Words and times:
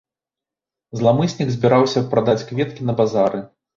Зламыснік 1.01 1.49
збіраўся 1.57 2.03
прадаць 2.15 2.39
кветкі 2.49 2.81
на 2.89 2.93
базары. 3.03 3.45